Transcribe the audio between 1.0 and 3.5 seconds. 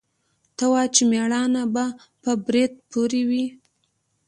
مېړانه به په برېت پورې وي.